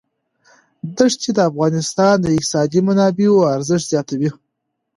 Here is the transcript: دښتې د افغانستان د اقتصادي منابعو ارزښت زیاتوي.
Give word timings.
دښتې 0.97 1.29
د 1.33 1.39
افغانستان 1.49 2.15
د 2.19 2.25
اقتصادي 2.37 2.79
منابعو 2.87 3.49
ارزښت 3.55 3.85
زیاتوي. 3.91 4.29